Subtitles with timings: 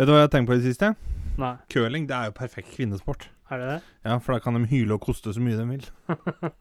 [0.00, 0.88] Vet du hva jeg har tenkt på i det siste?
[1.36, 3.26] Nei, Curling det er jo perfekt kvinnesport.
[3.52, 3.80] er det det?
[4.08, 5.84] Ja, For da kan de hyle og koste så mye de vil.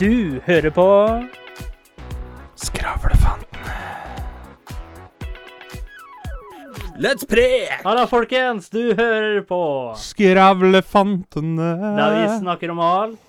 [0.00, 0.86] Du hører på
[2.58, 3.76] Skravlefantene.
[6.98, 7.86] Let's prek!
[7.86, 8.66] Halla, folkens!
[8.68, 9.62] Du hører på
[9.94, 11.70] Skravlefantene.
[11.96, 13.25] Der vi snakker om alt.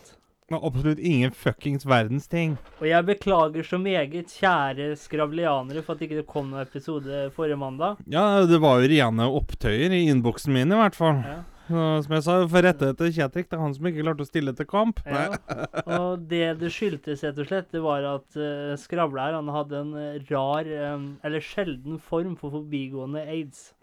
[0.47, 2.53] Absolutt ingen fuckings verdens ting.
[2.79, 7.59] Og jeg beklager så meget, kjære skravlianere, for at ikke det kom noen episode forrige
[7.59, 7.99] mandag.
[8.07, 11.19] Ja, det var jo rene opptøyer i innboksen min, i hvert fall.
[11.25, 11.41] Ja.
[11.67, 13.49] Som jeg sa, for rette etter Kjetrik.
[13.49, 15.01] Det er han som ikke klarte å stille til kamp.
[15.03, 15.25] Ja.
[15.97, 19.91] Og det det skyldtes, rett og slett, det var at uh, skravler han hadde en
[19.99, 23.73] eh, rar, um, eller sjelden form for forbigående aids.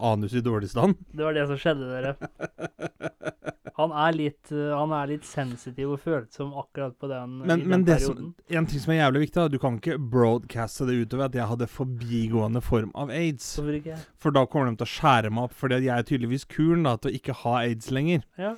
[0.00, 0.96] Anus i dårlig stand.
[1.12, 2.16] Det var det som skjedde, dere.
[3.74, 7.64] Han er litt, eh, han er litt sensitiv og følsom akkurat på den, Men, den
[7.72, 8.28] men perioden.
[8.30, 11.26] som, en ting som er jævlig viktig, er at du kan ikke broadcaste det utover
[11.26, 13.48] at jeg hadde forbigående form av aids.
[14.22, 16.94] For da kommer de til å skjære meg opp, fordi jeg er tydeligvis kul da,
[17.02, 18.22] til å ikke ha aids lenger.
[18.38, 18.54] Ja.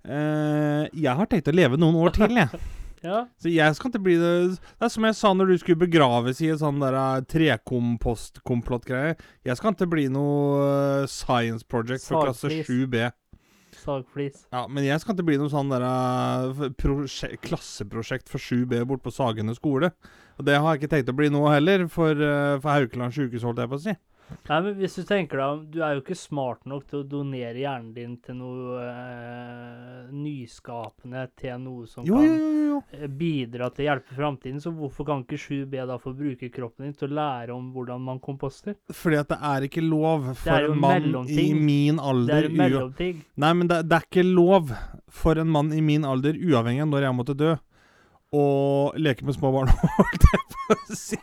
[0.00, 2.60] Uh, jeg har tenkt å leve noen år til, jeg.
[3.08, 3.22] ja.
[3.40, 6.40] Så jeg skal ikke bli det Det er som jeg sa når du skulle begraves
[6.44, 9.16] i en sånn der eh, trekompost-komplott-greie.
[9.48, 13.08] Jeg skal ikke bli noe science project for klasse 7B.
[13.80, 14.44] Sagflis.
[14.52, 19.12] Ja, men jeg skal ikke bli noe sånn der eh, klasseprosjekt for 7B bort på
[19.14, 19.92] Sagene skole.
[20.40, 23.44] Og det har jeg ikke tenkt å bli nå heller, for, eh, for Haukeland sjukehus,
[23.44, 23.96] holdt jeg på å si.
[24.50, 27.06] Nei, men hvis du tenker deg om, du er jo ikke smart nok til å
[27.06, 32.78] donere hjernen din til noe eh, nyskapende, til noe som Jo, kan jo, jo.
[32.96, 36.88] eh, bidra til å hjelpe framtiden, så hvorfor kan ikke 7B da få bruke kroppen
[36.88, 38.76] din til å lære om hvordan man komposter?
[38.94, 42.54] Fordi at det er ikke lov for en mann i min min Det alder er
[42.60, 43.24] mellomting.
[43.40, 44.70] Nei, men det, det er ikke lov
[45.10, 47.54] for en mann i min alder, uavhengig av når jeg måtte dø,
[48.30, 48.44] å
[48.94, 51.18] leke med små barn, holdt jeg på å si.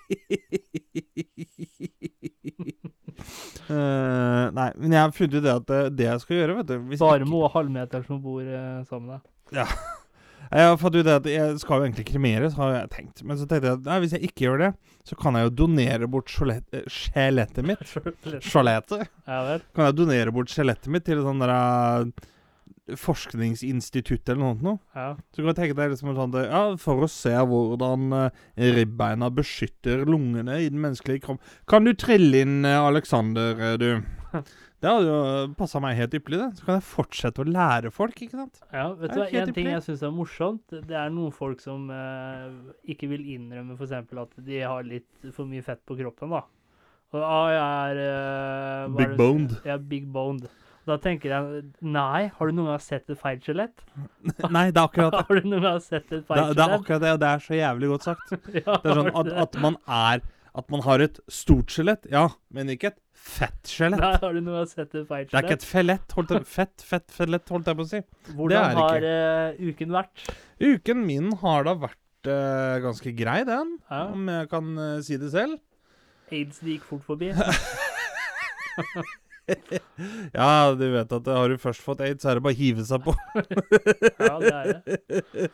[3.67, 6.71] Eh, nei, men jeg har funnet ut det at det, det jeg skal gjøre, vet
[6.71, 9.23] du hvis Bare Moe halvmeter som bor eh, sammen med
[9.53, 9.77] deg.
[10.47, 13.23] Jeg har fått ut det at jeg skal jo egentlig kremeres, har jeg tenkt.
[13.27, 14.69] Men så tenkte jeg at nei, hvis jeg ikke gjør det,
[15.07, 17.83] så kan jeg jo donere bort eh, skjelettet mitt.
[18.47, 19.09] Skjelettet?
[19.27, 19.65] Ja vel.
[19.75, 22.27] Kan jeg donere bort skjelettet mitt til et sånt der eh,
[22.95, 24.83] forskningsinstitutt eller noe sånt?
[24.95, 25.09] Ja.
[25.35, 28.13] Så kan jeg tenke deg liksom sånn ja, For å se hvordan
[28.77, 33.89] ribbeina beskytter lungene i den menneskelige kropp Kan du trille inn, eh, Alexander, eh, du?
[34.77, 36.59] Det hadde jo passa meg helt ypperlig, det.
[36.59, 38.59] Så kan jeg fortsette å lære folk, ikke sant?
[38.69, 41.87] Ja, vet du hva, En ting jeg syns er morsomt, det er noen folk som
[41.89, 42.51] eh,
[42.93, 43.95] ikke vil innrømme f.eks.
[43.97, 46.29] at de har litt for mye fett på kroppen.
[46.35, 46.43] da.
[47.15, 49.57] Og ah, jeg er eh, Big det- boned.
[49.65, 50.45] Ja, big boned.
[50.87, 53.81] Da tenker jeg Nei, har du noen gang sett et feil skjelett?
[54.55, 55.23] Nei, det er akkurat det.
[55.27, 57.43] Har du noen gang sett et Det, feil det er akkurat det, og det er
[57.43, 58.35] så jævlig godt sagt.
[58.61, 60.21] Ja, Det er sånn at, at man er
[60.57, 62.23] At man har et stort skjelett, ja,
[62.53, 64.01] men ikke et fett skjelett.
[64.01, 65.29] Nei, har du noe å sette et skjelett.
[65.29, 68.01] Det er ikke et felett, holdt jeg, fett, fett, felett, holdt jeg på å si.
[68.33, 70.25] Hvordan har uh, uken vært?
[70.63, 73.77] Uken min har da vært uh, ganske grei, den.
[73.91, 74.01] Ja.
[74.09, 75.61] Om jeg kan uh, si det selv.
[76.33, 77.31] Aids det gikk fort forbi.
[80.33, 82.85] Ja, du vet at har du først fått aids, så er det bare å hive
[82.87, 83.15] seg på.
[84.27, 85.49] Ja, det er det.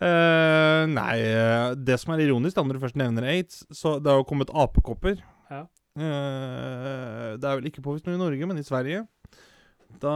[0.00, 4.08] Eh, nei, eh, det som er ironisk da når du først nevner aids, så det
[4.08, 5.20] har jo kommet apekopper.
[5.52, 5.66] Ja.
[5.98, 9.02] Uh, det er vel ikke påvist noe i Norge, men i Sverige.
[10.00, 10.14] Da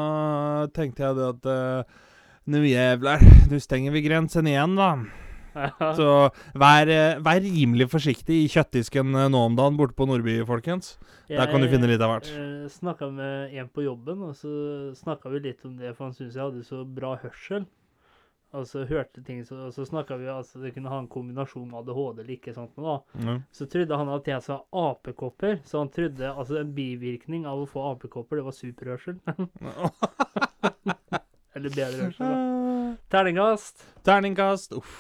[0.73, 2.01] tenkte jeg det at uh,
[2.49, 4.89] Nå jævler, nå stenger vi grensen igjen, da.
[5.55, 5.91] Ja.
[5.97, 6.09] Så
[6.59, 6.91] vær,
[7.25, 10.97] vær rimelig forsiktig i kjøttdisken nå om dagen borte på Nordby, folkens.
[11.31, 12.29] Der kan du finne litt av hvert.
[12.35, 14.51] Jeg snakka med en på jobben, og så
[14.99, 17.65] snakka vi litt om det, for han syntes jeg hadde så bra hørsel.
[18.55, 21.79] Altså hørte ting, så, og så snakka vi altså det kunne ha en kombinasjon med
[21.81, 22.55] ADHD eller ikke.
[22.55, 23.43] sånt noe Mm.
[23.53, 27.67] Så trodde han at jeg sa apekopper, så han trodde altså en bivirkning av å
[27.67, 29.19] få apekopper, det var superhørsel.
[31.55, 32.35] eller bedre hørsel, da.
[33.15, 33.77] Terningkast.
[34.07, 34.95] Terningkast Uff.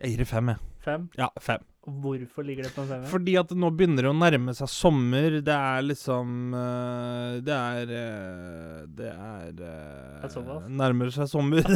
[0.00, 0.58] Jeg gir det fem, jeg.
[0.84, 1.08] Fem.
[1.16, 1.60] Ja, fem.
[1.86, 3.06] Hvorfor ligger det på en femmer?
[3.06, 5.36] Fordi at nå begynner det å nærme seg sommer.
[5.46, 10.66] Det er liksom eh, Det er eh, Det er eh, Er det såpass?
[10.82, 11.62] Nærmer seg sommer.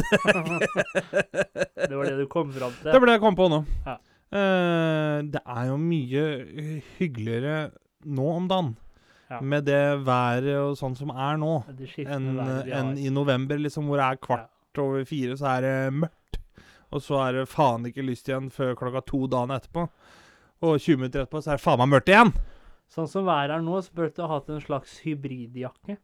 [1.87, 2.91] Det var det du kom fram til?
[2.91, 3.63] det ble jeg kom på nå.
[3.87, 3.97] Ja.
[4.31, 6.21] Det er jo mye
[6.99, 7.55] hyggeligere
[8.07, 8.69] nå om dagen.
[9.31, 9.39] Ja.
[9.43, 11.57] Med det været og sånn som er nå,
[12.03, 16.15] enn enn i november, liksom, hvor det er kvart over fire, så er det mørkt.
[16.91, 19.85] Og så er det faen ikke lyst igjen før klokka to dagen etterpå.
[20.61, 22.33] Og 20 minutter etterpå så er det faen meg mørkt igjen!
[22.91, 25.95] Sånn som været er nå, så burde du ha hatt en slags hybridjakke.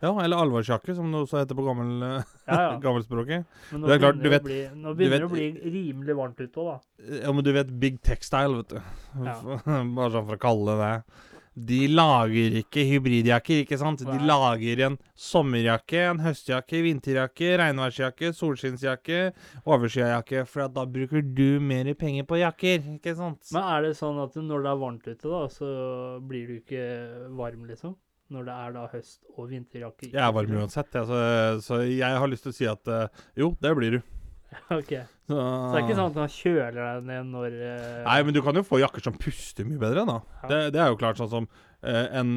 [0.00, 2.68] Ja, eller alvorsjakke, som det også heter på gammel, eh, Ja, ja.
[2.84, 3.42] gammelspråket.
[3.72, 6.40] Men nå Det klart, begynner, vet- bli, nå begynner vet- det å bli rimelig varmt
[6.40, 7.16] ute òg, da.
[7.24, 8.78] Ja, men du vet Big Textile, vet du.
[9.26, 9.34] Ja.
[9.98, 10.94] Bare sånn for å kalle det det.
[11.54, 14.04] De lager ikke hybridjakker, ikke sant?
[14.06, 19.18] De lager en sommerjakke, en høstjakke, vinterjakke, regnværsjakke, solskinnsjakke,
[19.66, 20.44] overskyjakke.
[20.48, 23.42] For da bruker du mer penger på jakker, ikke sant?
[23.50, 25.72] Men er det sånn at når det er varmt ute, da, så
[26.30, 26.86] blir du ikke
[27.34, 27.98] varm, liksom?
[28.30, 30.12] Når det er da høst- og vinterjakke?
[30.12, 31.20] Jeg er varm uansett, ja, så,
[31.66, 34.19] så jeg har lyst til å si at eh, jo, det blir du.
[34.78, 34.92] OK.
[35.30, 38.34] Så, Så det er ikke sånn at han kjøler deg ned når eh, Nei, men
[38.34, 40.16] du kan jo få jakker som puster mye bedre, da.
[40.42, 40.48] Ja.
[40.50, 41.46] Det, det er jo klart sånn som
[41.86, 42.32] eh, en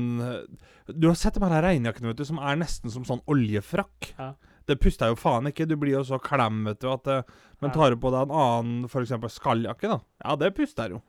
[0.94, 4.12] Du har sett de her regnjakkene, vet du, som er nesten som sånn oljefrakk.
[4.20, 4.34] Ja.
[4.70, 5.66] Det puster jo faen ikke.
[5.68, 7.26] Du blir jo så klem, vet du, at eh,
[7.60, 7.76] Men Ja.
[7.80, 9.12] tar du på deg en annen, f.eks.
[9.40, 10.00] skalljakke, da.
[10.24, 11.02] Ja, det puster jo.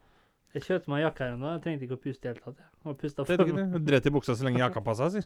[0.55, 1.49] Jeg kjøpte meg jakke her nå.
[1.57, 2.61] Jeg trengte ikke å puste i det hele tatt.
[2.63, 2.69] jeg.
[2.87, 3.79] Og pusta Det for du.
[3.89, 5.23] Dret i buksa så lenge jakka passa, si.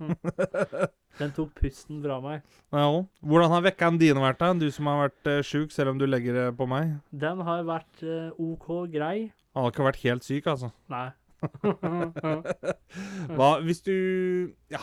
[1.20, 2.46] Den tok pusten fra meg.
[2.72, 3.02] Ja, jo.
[3.20, 4.54] Hvordan har vekkaen dine vært, da?
[4.56, 6.96] Du som har vært uh, sjuk, selv om du legger det på meg.
[7.12, 9.28] Den har vært eh, OK grei.
[9.52, 10.72] Han har ikke vært helt syk, altså.
[10.88, 11.10] Nei.
[13.36, 13.94] Hva, hvis du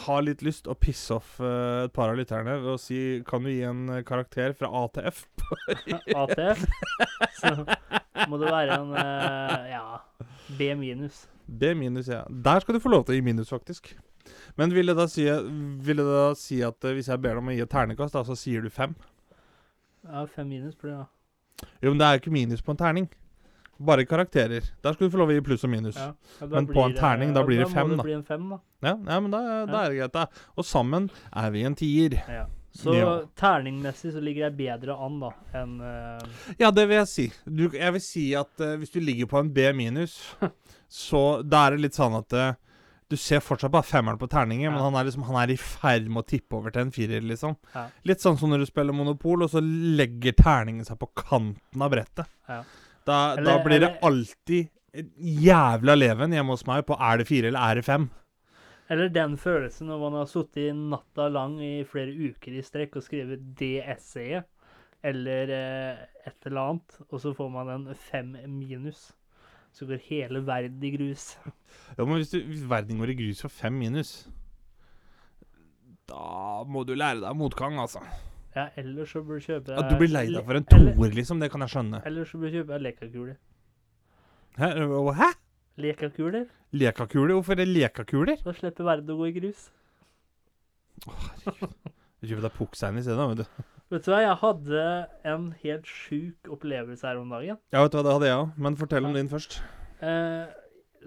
[0.05, 3.43] har litt lyst å pisse off eh, et par av lytterne ved å si Kan
[3.43, 5.25] du gi en eh, karakter fra A til F?
[6.15, 6.63] ATF.
[7.41, 7.51] Så
[8.29, 9.83] må det være en eh, ja,
[10.57, 11.25] B minus.
[11.47, 12.23] B minus, ja.
[12.29, 13.91] Der skal du få lov til å gi minus, faktisk.
[14.57, 15.25] Men vil det da si,
[15.85, 18.15] vil det da si at eh, hvis jeg ber deg om å gi et ternekast,
[18.17, 18.95] da, så sier du fem?
[20.05, 21.69] Ja, fem minus blir det, da.
[21.83, 23.05] Jo, men det er jo ikke minus på en terning.
[23.85, 24.63] Bare karakterer.
[24.83, 25.97] Der skal du få lov å gi pluss og minus.
[25.99, 26.13] Ja.
[26.39, 27.95] Ja, da Men på en det- terning, da blir det fem, Da da.
[27.95, 28.59] må det bli en fem, da.
[28.87, 30.25] Ja, ja men da, da er det greit, da.
[30.57, 32.15] Og sammen er vi en tier.
[32.31, 32.45] Ja.
[32.75, 33.11] Så Ja.
[33.39, 36.19] terningmessig så ligger jeg bedre an da enn uh...
[36.59, 37.25] Ja, det vil jeg si.
[37.47, 40.17] Du, jeg vil si at uh, hvis du ligger på en B minus,
[40.91, 42.49] så da er det litt sånn at uh,
[43.07, 46.09] du ser fortsatt bare femmeren på terningen, men han er, liksom, han er i ferd
[46.09, 47.55] med å tippe over til en firer, liksom.
[47.75, 47.85] Ja.
[48.09, 51.93] Litt sånn som når du spiller Monopol, og så legger terningen seg på kanten av
[51.93, 52.27] brettet.
[52.49, 52.63] Ja.
[53.05, 54.71] Da, da Eller- blir det alltid
[55.21, 58.09] jævla leven hjemme hos meg på er det fire eller er det fem.
[58.89, 63.05] Eller den følelsen når man har sittet natta lang i flere uker i strekk og
[63.05, 64.45] skrevet det essayet,
[65.05, 69.11] eller eh, et eller annet, og så får man en fem minus.
[69.75, 71.33] Så går hele verden i grus.
[71.97, 74.13] Ja, men hvis, du, hvis verden går i grus for fem minus
[76.07, 77.99] Da må du lære deg motgang, altså.
[78.55, 81.41] Ja, ellers så bør du kjøpe Ja, du blir lei deg for en toer, liksom.
[81.43, 81.99] Det kan jeg skjønne.
[82.07, 83.35] Ellers så bør du kjøpe lekakuler.
[84.61, 84.69] Hæ?
[85.19, 85.31] Hæ?
[85.81, 86.45] Lekakuler?
[86.75, 87.33] Lekakuler?
[87.35, 88.37] Hvorfor er det lekakuler?
[88.45, 89.65] Da slipper verden å gå i grus.
[92.25, 93.65] Kjøp deg pukksein i stedet, da, vet du.
[93.93, 94.83] Vet du hva, jeg hadde
[95.29, 97.59] en helt sjuk opplevelse her om dagen.
[97.75, 98.55] Ja, vet du hva, det hadde jeg òg.
[98.65, 99.59] Men fortell om din først.
[100.01, 100.47] Eh,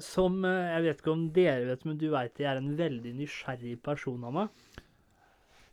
[0.03, 3.15] som eh, Jeg vet ikke om dere vet, men du veit jeg er en veldig
[3.19, 4.53] nysgjerrig person av meg.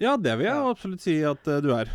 [0.02, 0.72] Ja, det vil jeg Ja.
[0.72, 1.92] absolutt si at uh, du er.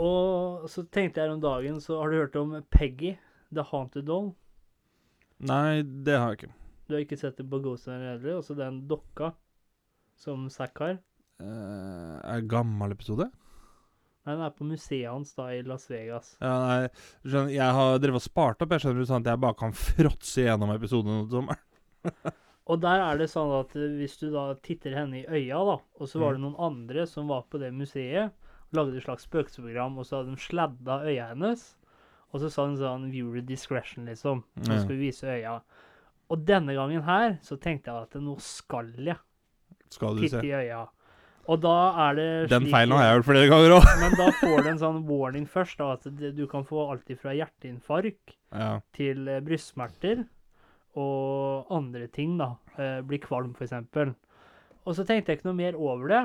[0.00, 3.16] Og så tenkte jeg her om dagen, så har du hørt om Peggy,
[3.50, 4.30] The Haunted Doll?
[5.40, 6.54] Nei, det har jeg ikke.
[6.84, 8.40] Du har ikke sett det på Ghost in heller?
[8.40, 9.30] Også den dokka
[10.20, 10.98] som Zack har?
[11.40, 13.30] Uh, er gammel episode?
[14.26, 16.34] Nei, den er på museet hans da i Las Vegas.
[16.42, 19.42] Ja, nei, skjønner, jeg har drevet og spart opp, jeg skjønner du, sånn at jeg
[19.46, 21.66] bare kan fråtse gjennom episoden om sommeren.
[22.70, 25.72] Og der er det sånn at eh, hvis du da titter henne i øya, da,
[25.80, 28.30] og så var det noen andre som var på det museet,
[28.76, 31.64] lagde et slags spøkelsesprogram, og så hadde de sladda øya hennes,
[32.32, 34.44] og så sa hun sånn 'viewer discretion', liksom.
[34.56, 35.60] Nå skal vi vise øya.
[36.30, 39.16] Og denne gangen her så tenkte jeg at nå skal jeg
[39.90, 40.46] Skal du titte se.
[40.46, 40.86] i øya.
[41.48, 43.84] Og da er det Den feilen har jeg gjort flere ganger òg.
[44.00, 46.04] Men da får du en sånn warning først, da, at
[46.36, 48.80] du kan få alt fra hjerteinfarkt Ja.
[48.92, 50.26] til eh, brystsmerter
[50.96, 52.56] og andre ting, da.
[52.78, 53.72] Eh, bli kvalm, f.eks.
[54.86, 56.22] Og så tenkte jeg ikke noe mer over det.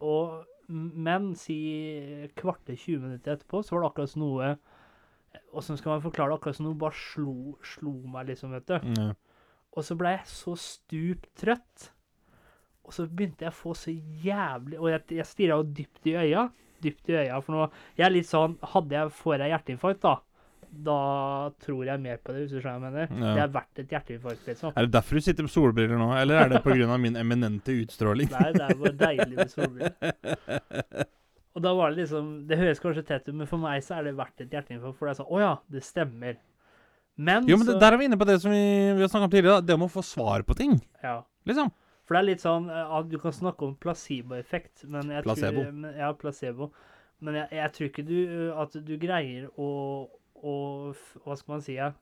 [0.00, 4.50] Og, men si kvarte 20 minutter etterpå, så var det akkurat noe
[5.56, 6.40] Åssen skal man forklare det?
[6.40, 8.76] Akkurat som noe bare slo, slo meg, liksom, vet du.
[8.96, 9.10] Ja.
[9.76, 11.90] Og så ble jeg så stupt trøtt.
[12.86, 16.14] Og så begynte jeg å få så jævlig Og jeg, jeg stirra jo dypt i
[16.22, 16.46] øya.
[16.84, 17.40] Dypt i øya.
[17.42, 17.64] For nå
[17.98, 20.12] Jeg er litt sånn Hadde jeg får jeg hjerteinfarkt, da,
[20.86, 21.00] da
[21.64, 23.26] tror jeg mer på det, hvis du skjønner hva jeg mener.
[23.26, 23.34] Ja.
[23.34, 24.72] Det er verdt et hjerteinfarkt, liksom.
[24.74, 26.98] Er det derfor du sitter med solbriller nå, eller er det pga.
[27.02, 28.30] min eminente utstråling?
[28.34, 31.06] Nei, det er bare deilig med solbriller.
[31.56, 34.04] Og da var det liksom Det høres kanskje tett ut, men for meg så er
[34.10, 34.98] det verdt et hjerteinfarkt.
[34.98, 36.36] For det er sånn Å ja, det stemmer.
[37.16, 38.60] Men Jo, men det, så der er vi inne på det som vi,
[38.92, 39.60] vi har snakka om tidligere.
[39.62, 39.66] da.
[39.70, 41.22] Det om å få svar på ting, Ja.
[41.48, 41.72] liksom.
[42.06, 45.64] For det er litt sånn eh, at Du kan snakke om placeboeffekt, men jeg Placebo.
[45.64, 46.68] Tror, men, ja, placebo.
[47.24, 49.70] Men jeg, jeg tror ikke du eh, at du greier å,
[50.44, 50.54] å
[51.24, 51.78] Hva skal man si?
[51.80, 51.92] Ja,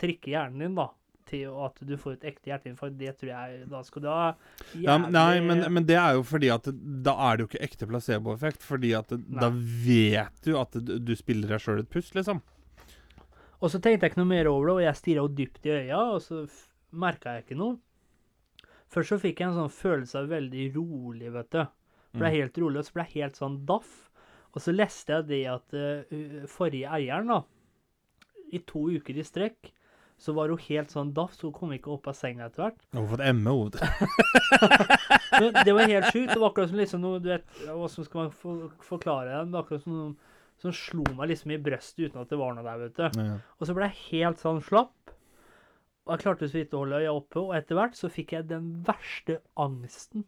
[0.00, 0.86] trikke hjernen din da,
[1.30, 4.28] til at du får et ekte hjerteinfarkt, det tror jeg Da skal du ha
[4.74, 7.88] Ja, nei, men, men det er jo fordi at da er det jo ikke ekte
[7.90, 8.64] placeboeffekt.
[8.66, 9.40] Fordi at nei.
[9.40, 12.42] da vet du at du, spiller deg sjøl et puss, liksom.
[13.60, 15.74] Og så tenkte jeg ikke noe mer over det, og jeg stirra henne dypt i
[15.76, 16.44] øya, og så
[16.90, 17.78] merka jeg ikke noe.
[18.90, 21.60] Først så fikk jeg en sånn følelse av veldig rolig, vet du.
[22.16, 22.36] Ble Mm.
[22.40, 24.10] helt rolig, og så ble jeg helt sånn daff.
[24.50, 27.44] Og så leste jeg det at uh, forrige eieren, da,
[28.50, 29.70] i to uker i strekk,
[30.20, 32.82] så var hun helt sånn daff, så hun kom ikke opp av senga etter hvert.
[32.92, 33.78] Jeg har fått ME, hoved.
[35.64, 36.32] Det var helt sjukt.
[36.34, 39.38] Det var akkurat som liksom noe, du vet, Hvordan skal man for, forklare det?
[39.46, 42.52] Det var akkurat som noe som slo meg liksom i brøstet uten at det var
[42.52, 43.22] noe der, vet du.
[43.22, 43.38] Ja.
[43.56, 45.14] Og så ble jeg helt sånn slapp.
[46.04, 48.48] Og jeg klarte så vidt å holde øya oppe, og etter hvert så fikk jeg
[48.50, 50.26] den verste angsten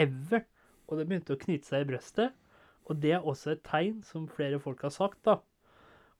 [0.00, 0.44] ever.
[0.88, 2.36] Og det begynte å knyte seg i brøstet.
[2.84, 5.38] Og det er også et tegn, som flere folk har sagt, da.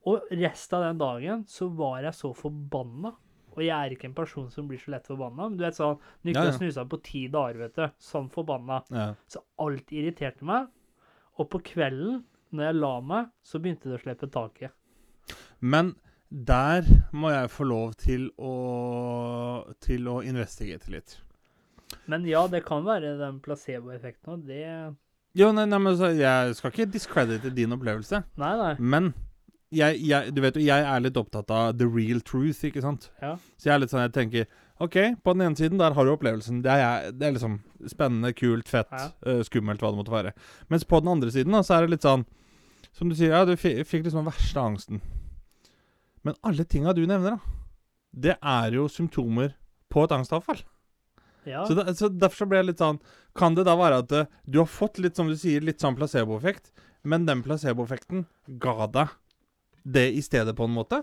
[0.07, 3.15] Og resten av den dagen så var jeg så forbanna.
[3.55, 5.47] Og jeg er ikke en person som blir så lett forbanna.
[5.49, 6.55] Men du vet sånn ikke Ja, ja.
[6.59, 7.85] snusa på ti dager, vet du.
[8.03, 8.83] Sånn forbanna.
[8.91, 9.07] Ja.
[9.31, 10.67] Så alt irriterte meg.
[11.39, 14.75] Og på kvelden, når jeg la meg, så begynte det å slippe taket.
[15.61, 15.95] Men
[16.29, 16.83] der
[17.15, 18.53] må jeg få lov til å
[19.81, 21.17] Til å investigere litt.
[22.11, 24.47] Men ja, det kan være den placeboeffekten òg.
[24.49, 24.97] Det
[25.39, 28.75] Jo, nei, nei, men så, Jeg skal ikke discredite din opplevelse, Nei, nei.
[28.79, 29.13] men
[29.77, 33.09] jeg, jeg, du vet jo, jeg er litt opptatt av the real truth, ikke sant?
[33.23, 33.35] Ja.
[33.59, 34.47] Så jeg er litt sånn, jeg tenker
[34.83, 36.63] OK, på den ene siden, der har du opplevelsen.
[36.65, 37.59] Det er, det er liksom
[37.91, 39.11] spennende, kult, fett, Ja.
[39.29, 40.33] uh, skummelt, hva det måtte være.
[40.73, 42.25] Mens på den andre siden, da, så er det litt sånn
[42.95, 45.01] Som du sier, ja, du fikk liksom den verste angsten.
[46.25, 47.57] Men alle tinga du nevner, da,
[48.15, 49.55] det er jo symptomer
[49.91, 50.61] på et angstavfall.
[51.47, 51.65] ja.
[51.67, 53.01] Så, da, så Derfor så ble jeg litt sånn
[53.37, 55.97] Kan det da være at uh, du har fått litt som du sier, litt sånn
[55.99, 56.71] placeboeffekt,
[57.05, 58.25] men den placeboeffekten
[58.63, 59.11] ga deg
[59.85, 61.03] det i stedet, på en måte?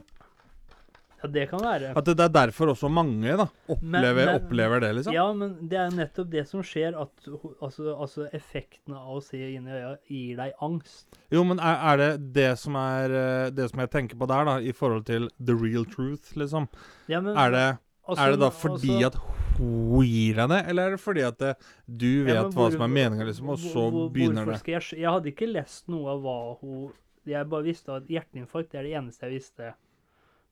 [1.22, 1.92] ja, det kan være.
[1.96, 5.14] At det, det er derfor også mange da opplever, men- opplever det, liksom?
[5.14, 7.28] Ja, men det er nettopp det som skjer, at
[7.62, 11.06] altså, altså effektene av å se inn i øya gir deg angst.
[11.30, 14.50] Jo, men er, er det det som er eh, Det som jeg tenker på der,
[14.50, 16.66] da, i forhold til the real truth, liksom?
[17.08, 17.68] Ja, men, Er det,
[18.08, 21.22] altså, er det da fordi altså, at hun gir deg det, eller er det fordi
[21.28, 21.54] at det,
[21.86, 24.66] du vet ja, men hva som er meninga, liksom, og hvor- så hvor- begynner hvorfor
[24.66, 24.74] det?
[24.74, 26.92] Jeg, jeg hadde ikke lest noe av hva hun
[27.30, 29.74] Jeg bare visste at hjerteinfarkt det er det eneste jeg visste.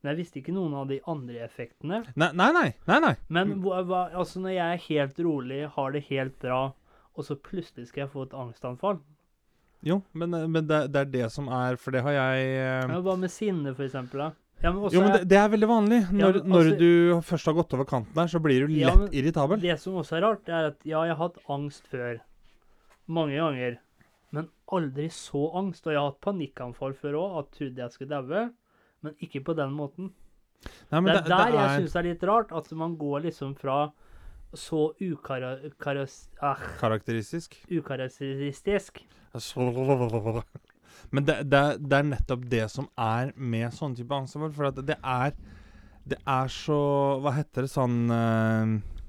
[0.00, 2.02] Men jeg visste ikke noen av de andre effektene.
[2.16, 2.68] Nei, nei, nei.
[2.88, 3.14] nei, nei.
[3.28, 6.60] Men hva, hva, altså når jeg er helt rolig, har det helt bra,
[7.18, 9.00] og så plutselig skal jeg få et angstanfall
[9.84, 13.00] Jo, men, men det, det er det som er For det har jeg eh, ja,
[13.02, 14.22] Hva med sinne, for eksempel?
[14.22, 14.28] Da?
[14.60, 16.00] Ja, men også Jo, men det, det er veldig vanlig.
[16.12, 19.12] Når, når altså- du først har gått over kanten der, så blir du lett ja,
[19.20, 19.60] irritabel.
[19.62, 22.20] Det som også er rart, er at ja, jeg har hatt angst før.
[23.08, 23.78] Mange ganger.
[24.34, 25.86] Men aldri så angst.
[25.86, 28.46] Og jeg har hatt panikkanfall før òg, at trodde jeg skulle daue.
[29.04, 30.12] Men ikke på den måten.
[30.90, 32.96] Nei, men det er der det jeg er syns det er litt rart, at man
[33.00, 33.78] går liksom fra
[34.52, 37.54] så ukara, karas, ah, karakteristisk.
[37.70, 38.98] ukarakteristisk
[41.14, 44.52] Men det, det, det er nettopp det som er med sånn type angstanfall.
[44.56, 45.36] For at det er
[46.10, 46.80] Det er så
[47.22, 48.99] Hva heter det sånn hvis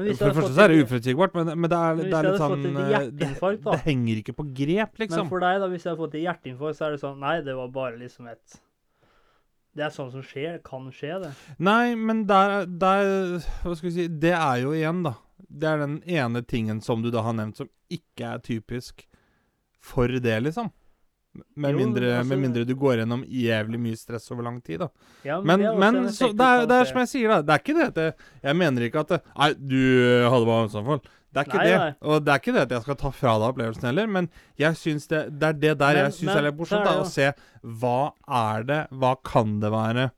[0.00, 2.40] For det første så er det uforutsigbart, men, men det er, Men det er litt
[2.40, 5.24] sånn fått et eh, det, det henger ikke på grep, liksom.
[5.24, 7.36] Men for deg, da, hvis jeg har fått et hjerteinfarkt, så er det sånn Nei,
[7.46, 8.58] det var bare liksom et
[9.76, 10.58] Det er sånn som skjer.
[10.66, 11.34] Kan skje, det.
[11.62, 13.12] Nei, men der, der
[13.64, 15.16] Hva skal vi si Det er jo igjen, da.
[15.40, 19.06] Det er den ene tingen som du da har nevnt som ikke er typisk
[19.80, 20.70] for det, liksom.
[21.54, 24.80] Med, Jo, mindre, altså- med mindre du går gjennom jævlig mye stress over lang tid,
[24.80, 24.88] da.
[25.24, 27.40] Ja, Men, er men så, det, er, det er som jeg sier, da.
[27.42, 29.80] Det er ikke det at jeg, jeg mener ikke at det, Nei, du
[30.28, 31.00] hadde bare angstanfall.
[31.30, 31.78] Det er ikke Nei, det.
[31.78, 31.94] nei.
[32.10, 34.74] Og det er ikke det at jeg skal ta fra deg opplevelsen heller, men jeg
[34.74, 36.84] synes det, det er det der Men- jeg syns er litt morsomt.
[36.84, 37.32] da, Å se
[37.62, 40.10] hva er det, hva kan det være,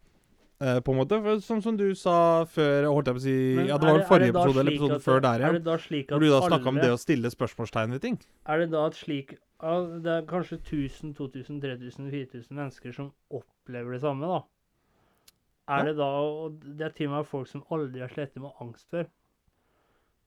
[0.87, 1.19] på en måte.
[1.25, 3.99] For, som, som du sa før, holdt jeg på å si Men Ja, det var
[3.99, 5.57] vel forrige episode eller episode episoden før der Er igjen.
[5.57, 8.19] at Hvor du da snakka om det å stille spørsmålstegn ved ting.
[8.47, 13.11] Er det da at slik ja, Det er kanskje 1000, 2000, 3000, 4000 mennesker som
[13.31, 14.43] opplever det samme, da.
[15.73, 15.85] Er Ja.
[15.91, 18.87] det da Og det er til og med folk som aldri har slettet med angst
[18.91, 19.07] før.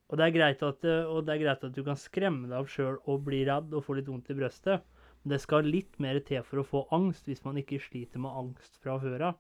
[0.10, 2.68] Og det er greit at, og det er greit at du kan skremme deg av
[2.70, 4.84] sjøl og bli redd og få litt vondt i brøstet.
[5.24, 8.32] Men det skal litt mer til for å få angst hvis man ikke sliter med
[8.32, 9.40] angst fra før av.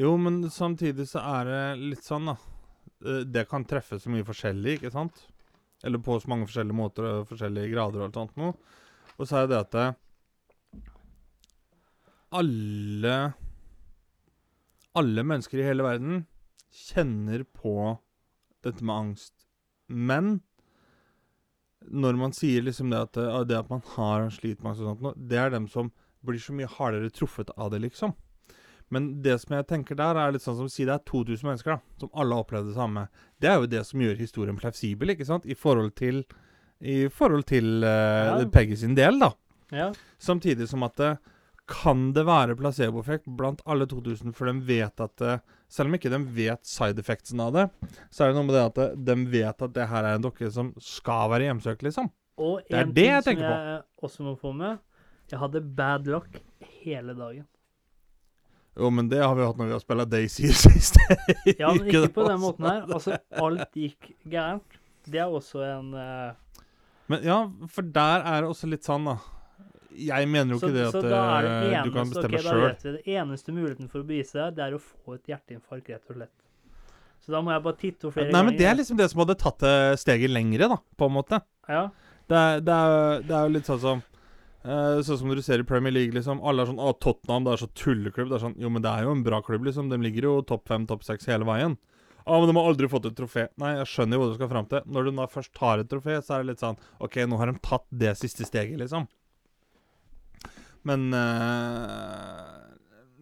[0.00, 2.36] Jo, men samtidig så er det litt sånn, da.
[3.04, 5.26] Eh, Det kan treffe så mye forskjellig, ikke sant?
[5.84, 8.54] Eller på så mange forskjellige måter og forskjellige grader og alt sånt noe.
[9.18, 9.92] Og så er det at eh,
[12.34, 13.34] alle
[14.94, 16.26] Alle mennesker i hele verden
[16.70, 17.98] kjenner på
[18.62, 19.32] dette med angst.
[19.88, 20.40] Men
[21.84, 24.92] når man sier liksom det at, eh, det at man har slitt med angst og
[24.92, 25.90] sånt, noe, det er dem som
[26.24, 28.14] blir så mye hardere truffet av det, liksom.
[28.92, 31.76] Men det som jeg tenker der, er litt sånn som si det er 2000 mennesker
[31.76, 33.06] da, som alle har opplevd det samme.
[33.40, 35.46] Det er jo det som gjør historien fleksibel, ikke sant?
[35.46, 36.24] I forhold til,
[36.80, 38.50] i forhold til uh, Ja.
[38.52, 39.32] Peggy sin del, da.
[39.74, 39.88] Ja.
[40.22, 41.14] Samtidig som at det,
[41.66, 45.38] kan det være placeboeffekt blant alle 2000, for de vet at det,
[45.72, 47.62] Selv om ikke de vet side effectsen av det,
[48.12, 50.22] så er det noe med det at det, de vet at det her er en
[50.22, 52.12] dokke som skal være hjemsøkt, liksom.
[52.38, 53.56] Og Det er det ting jeg som tenker på.
[53.70, 54.78] jeg også må få med
[55.32, 56.36] Jeg hadde bad luck
[56.84, 57.46] hele dagen.
[58.74, 60.98] Jo, men det har vi hatt når vi har spilt Daisy sist.
[61.60, 62.82] Ja, men ikke på den måten her.
[62.88, 64.80] Altså, alt gikk gærent.
[65.04, 66.32] Det er også en uh...
[67.12, 67.38] Men ja,
[67.70, 69.18] for der er det også litt sånn, da.
[69.94, 72.62] Jeg mener jo så, ikke det at er det eh, eneste, du kan bestemme sjøl.
[72.64, 73.02] vet det.
[73.14, 76.34] eneste muligheten for å bevise det, det er å få et hjerteinfarkt, rett og slett.
[77.24, 79.36] Så da må jeg bare titte flere Nei, men det er liksom det som hadde
[79.40, 81.38] tatt det steget lengre, da, på en måte.
[81.70, 81.86] Ja,
[82.26, 84.02] Det det er, det er jo litt sånn som
[84.64, 86.42] eh, Sånn som du ser i Premier League, liksom.
[86.42, 88.30] Alle er sånn 'Å, Tottenham, det er så tulleklubb'.
[88.30, 89.90] Det er sånn Jo, men det er jo en bra klubb, liksom.
[89.90, 91.78] De ligger jo topp fem, topp seks hele veien.
[92.26, 93.48] Ja, men de har aldri fått et trofé.
[93.60, 94.80] Nei, jeg skjønner jo hva du skal fram til.
[94.88, 97.52] Når du da først tar et trofé, så er det litt sånn OK, nå har
[97.52, 99.06] de tatt det siste steget, liksom.
[100.84, 102.64] Men uh,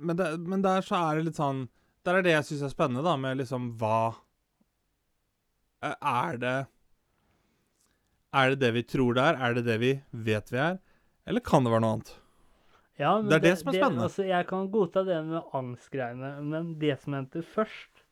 [0.03, 1.67] men, det, men der så er det litt sånn
[2.07, 4.15] Der er det jeg syns er spennende, da, med liksom hva
[5.85, 6.57] eh, Er det
[8.35, 9.39] Er det det vi tror det er?
[9.39, 10.81] Er det det vi vet vi er?
[11.27, 12.13] Eller kan det være noe annet?
[12.99, 14.07] ja Det er det som er spennende.
[14.09, 18.03] Altså, jeg kan godta det med angstgreiene, men det som hendte først,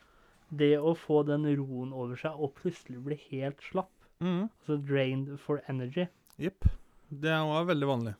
[0.50, 3.90] det å få den roen over seg og plutselig bli helt slapp,
[4.20, 4.50] Mm.
[4.60, 6.66] altså drained for energy Jepp.
[7.08, 8.14] Det er jo veldig vanlig.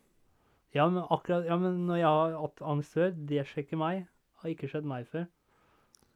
[0.73, 4.07] Ja, men akkurat Ja, men når jeg har hatt angst før, det ikke meg.
[4.41, 5.27] Har ikke skjedd meg før.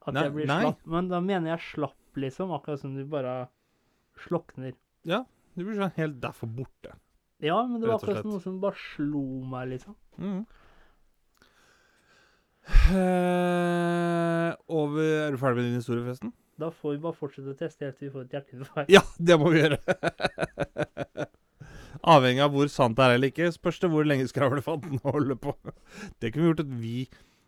[0.06, 0.60] At Nei, jeg blir nei.
[0.62, 0.86] slapp.
[0.86, 2.50] Men da mener jeg slapp, liksom.
[2.52, 3.48] Akkurat som du bare
[4.16, 4.72] slokner.
[5.04, 5.24] Ja.
[5.56, 6.94] Du blir sånn helt derfor borte.
[7.42, 9.96] Ja, men det var akkurat noe som bare slo meg, liksom.
[10.18, 10.44] Mm.
[12.64, 16.30] Eh, over Er du ferdig med din historie, forresten?
[16.60, 18.92] Da får vi bare fortsette å teste helt til vi får et hjerteinfarkt.
[18.92, 19.78] Ja, det må vi gjøre.
[22.14, 25.50] Avhengig av hvor sant det er eller ikke, spørs det hvor lenge skravlefanten holder på.
[26.22, 26.96] Det kunne vi gjort at vi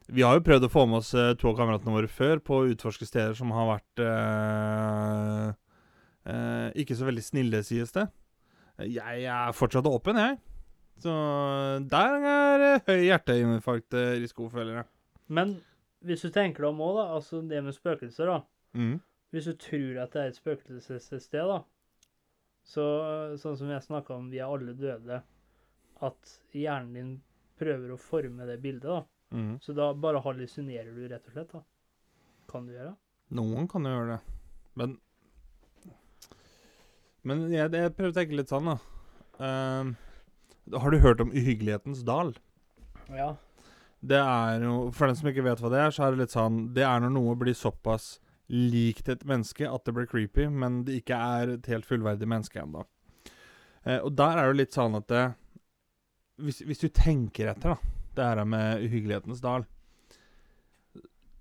[0.07, 2.61] Vi har jo prøvd å få med oss eh, to av kameratene våre før på
[2.61, 5.49] å utforske steder som har vært eh,
[6.30, 8.04] eh, ikke så veldig snille, sies det.
[8.84, 10.36] Jeg er fortsatt åpen, jeg.
[11.00, 11.12] Så
[11.93, 14.89] der er høy hjerteinfarktrisiko, føler jeg.
[15.28, 15.56] Men
[16.06, 17.06] hvis du tenker deg om òg, da.
[17.17, 18.41] Altså det med spøkelser, da.
[18.76, 18.99] Mm.
[19.34, 21.62] Hvis du tror at det er et spøkelsessted, da.
[22.67, 22.84] Så
[23.41, 25.21] sånn som jeg snakka om, vi er alle døde.
[26.04, 27.12] At hjernen din
[27.56, 29.02] prøver å forme det bildet, da.
[29.36, 29.56] Mm.
[29.62, 31.52] Så da bare hallusinerer du, rett og slett.
[31.52, 31.62] da.
[32.50, 32.93] Kan du gjøre.
[32.95, 33.36] det?
[33.41, 34.36] Noen kan jo gjøre det.
[34.76, 34.97] Men
[37.26, 38.76] Men jeg, jeg prøver å tenke litt sånn, da.
[39.41, 42.32] Uh, har du hørt om Uhyggelighetens dal?
[43.12, 43.34] Ja.
[44.06, 46.34] Det er jo For den som ikke vet hva det er, så er det litt
[46.34, 48.17] sånn Det er når noe blir såpass
[48.52, 52.60] likt et menneske at det blir creepy, men det ikke er et helt fullverdig menneske
[52.62, 52.84] ennå.
[53.82, 55.25] Uh, og der er det litt sånn at det,
[56.47, 59.67] hvis, hvis du tenker etter, da, det her med Uhyggelighetens dal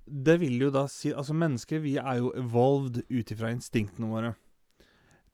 [0.06, 4.34] Det vil jo da si Altså, mennesker, vi er jo evolved ut ifra instinktene våre.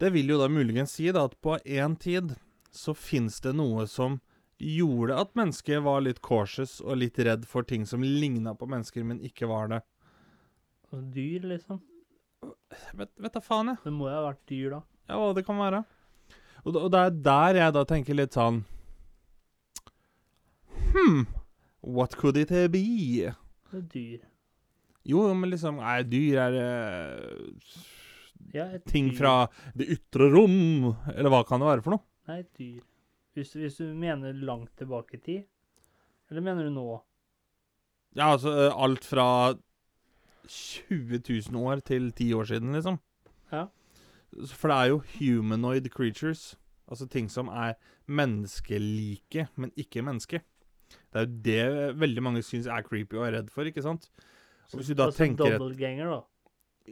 [0.02, 2.34] Det vil jo da muligens si da at på en tid
[2.74, 4.18] så fins det noe som
[4.58, 9.06] gjorde at mennesket var litt cautious og litt redd for ting som ligna på mennesker,
[9.06, 9.82] men ikke var det.
[10.82, 11.82] Altså dyr, liksom.
[12.98, 13.82] Vet, vet da faen, jeg.
[13.86, 14.82] Det må jo ha vært dyr, da.
[15.12, 15.84] Ja, hva det kan være.
[16.64, 18.62] Og, og det er der jeg da tenker litt sånn
[20.92, 21.24] Hm,
[21.82, 23.32] what could it be?
[23.72, 24.28] Det er dyr.
[25.08, 27.90] Jo, men liksom Nei, dyr er eh,
[28.56, 32.06] Ja, ting fra det ytre rom, eller hva kan det være for noe?
[32.30, 32.82] Nei, et dyr.
[33.38, 35.44] Hvis, hvis du mener langt tilbake i tid,
[36.32, 36.88] eller mener du nå?
[38.18, 39.28] Ja, altså eh, alt fra
[40.52, 43.00] 20 000 år til 10 år siden, liksom.
[43.52, 43.68] Ja.
[44.52, 46.56] For det er jo humanoid creatures.
[46.92, 47.78] Altså ting som er
[48.08, 50.42] menneskelike, men ikke menneske.
[51.12, 54.10] Det er jo det veldig mange syns er creepy og er redd for, ikke sant?
[54.72, 56.20] Og hvis du da altså tenker dobbeltganger, da.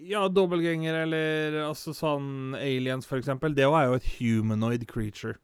[0.08, 3.54] Ja, dobbeltgjenger eller altså sånn aliens, for eksempel.
[3.56, 5.36] Det er jo et humanoid creature.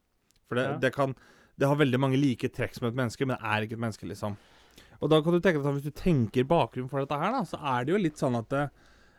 [0.47, 0.77] For det, Ja.
[0.77, 1.15] det kan
[1.57, 4.03] Det har veldig mange like trekk som et menneske, men det er ikke et menneske,
[4.05, 4.35] liksom.
[5.01, 7.55] Og da kan du tenke deg hvis du tenker bakgrunnen for dette her, da, så
[7.63, 8.69] er det jo litt sånn at det,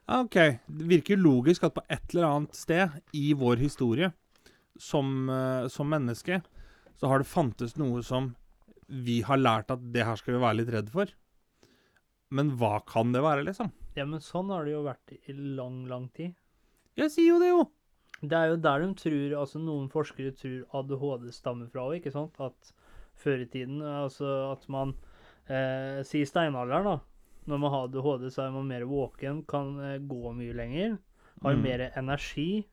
[0.06, 0.34] OK.
[0.68, 4.12] Det virker logisk at på et eller annet sted i vår historie
[4.78, 6.42] som, eh, som menneske,
[7.00, 8.36] så har det fantes noe som
[8.90, 11.06] vi har lært at det her skal vi være litt redd for.
[12.30, 13.72] Men hva kan det være, liksom?
[13.96, 16.34] Ja, men sånn har det jo vært i lang, lang tid.
[16.96, 17.64] Jeg sier jo det, jo!
[18.22, 22.12] Det er jo der de tror, altså noen forskere tror ADHD stammer fra òg, ikke
[22.14, 22.38] sant?
[22.40, 22.70] At
[23.20, 24.94] før i tiden, altså at man
[25.48, 26.96] eh, Si steinalderen, da.
[27.46, 30.96] når man har ADHD, så er man mer våken, kan eh, gå mye lenger,
[31.44, 31.62] har Mm.
[31.62, 32.64] mer energi,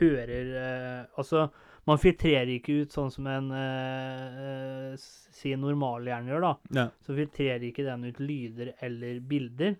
[0.00, 1.48] hører eh, Altså,
[1.86, 6.52] man filtrerer ikke ut sånn som en eh, eh, si normalhjerne gjør, da.
[6.74, 6.88] Ja.
[7.06, 9.76] Så filtrerer ikke den ut lyder eller bilder.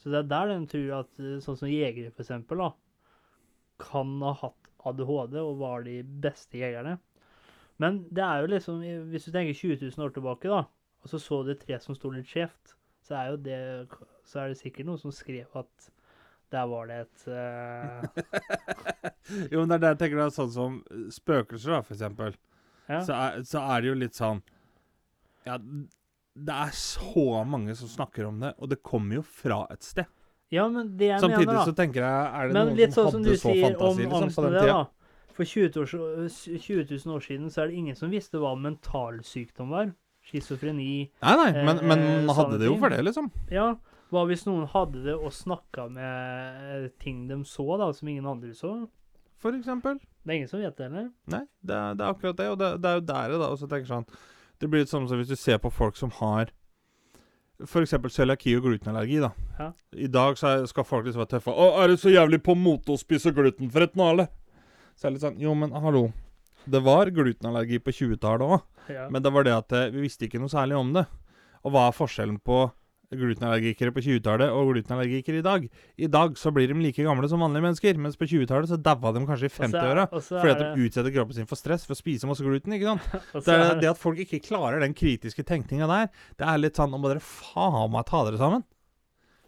[0.00, 2.70] Så det er der den tror at eh, sånn som jegere, for eksempel, da,
[3.80, 6.96] kan ha hatt ADHD og var de beste jegerne.
[7.80, 10.64] Men det er jo liksom Hvis du tenker 20 000 år tilbake, da,
[11.00, 13.60] og så så du et tre som sto litt skjevt, så er jo det
[14.28, 15.90] Så er det sikkert noen som skrev at
[16.50, 18.02] der var det et uh...
[19.52, 20.78] Jo, men det er det jeg tenker det sånn som
[21.14, 22.34] spøkelser, da, for eksempel.
[22.88, 22.98] Ja.
[23.06, 24.40] Så, er, så er det jo litt sånn
[25.46, 25.60] Ja,
[26.34, 30.06] det er så mange som snakker om det, og det kommer jo fra et sted.
[30.50, 33.20] ja, men det jeg Samtidig mener, så tenker jeg Er det Men noen som sånn
[33.20, 34.78] hadde du så sier om fantasi liksom, på den tida?
[34.78, 34.84] da.
[35.40, 35.86] For 20, år,
[36.28, 39.92] 20 000 år siden så er det ingen som visste hva mentalsykdom var.
[40.26, 41.10] Schizofreni.
[41.22, 43.30] Nei, nei, men, eh, men sånne hadde det jo for det, liksom.
[43.50, 43.70] Ja,
[44.12, 48.28] hva hvis noen hadde det og snakka med eh, ting de så, da, som ingen
[48.28, 48.74] andre så?
[49.40, 49.96] For eksempel.
[49.96, 51.08] Det er ingen som vet det heller.
[51.32, 52.50] Nei, det er, det er akkurat det.
[52.52, 54.08] Og det, det er jo der jeg da også tenker sånn
[54.60, 56.50] Det blir litt sånn som hvis du ser på folk som har
[57.60, 57.92] f.eks.
[58.16, 59.20] cøliaki og glutenallergi.
[59.20, 59.72] da Ja.
[59.92, 61.52] I dag så er, skal folk liksom være tøffe.
[61.52, 64.28] 'Å, er du så jævlig på mote å spise glutenfritt nå, eller?'
[64.96, 66.12] Så er det litt sånn Jo, men hallo.
[66.68, 69.08] Det var glutenallergi på 20-tallet òg, Ja.
[69.08, 71.06] men det var det at eh, vi visste ikke noe særlig om det.
[71.64, 72.70] Og hva er forskjellen på
[73.10, 75.64] glutenallergikere på 20-tallet og glutenallergikere i dag?
[75.98, 79.12] I dag så blir de like gamle som vanlige mennesker, mens på 20-tallet så daua
[79.16, 80.04] de kanskje i Og så er- 50-åra.
[80.12, 82.72] og så Fordi at de utsetter kroppen sin for stress for å spise masse gluten.
[82.76, 83.08] ikke sant?
[83.44, 86.78] så er det, det at folk ikke klarer den kritiske tenkninga der, det er litt
[86.78, 88.64] sånn Nå må dere faen meg ta dere sammen.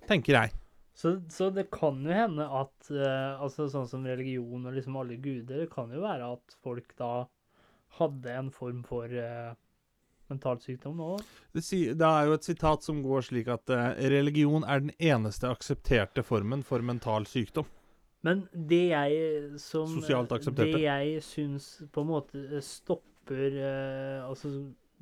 [0.09, 0.53] Tenker jeg.
[0.94, 5.16] Så, så det kan jo hende at uh, altså sånn som religion og liksom alle
[5.16, 7.27] guder, det kan jo være at folk da
[7.98, 9.55] hadde en form for uh,
[10.33, 11.12] mentalsykdom nå.
[11.55, 14.92] Det, sier- det er jo et sitat som går slik at uh, religion er den
[14.99, 17.68] eneste aksepterte formen for mental sykdom.
[18.23, 20.77] Men det jeg som Sosialt aksepterte.
[20.79, 24.53] Det jeg syns på en måte stopper uh, altså